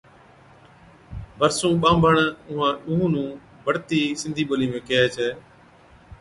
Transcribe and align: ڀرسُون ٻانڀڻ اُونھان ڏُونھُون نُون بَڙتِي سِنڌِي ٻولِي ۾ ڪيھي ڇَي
ڀرسُون 1.37 1.73
ٻانڀڻ 1.81 2.15
اُونھان 2.47 2.73
ڏُونھُون 2.85 3.11
نُون 3.13 3.29
بَڙتِي 3.63 4.01
سِنڌِي 4.19 4.43
ٻولِي 4.49 4.67
۾ 4.73 4.79
ڪيھي 4.87 5.05
ڇَي 5.15 5.29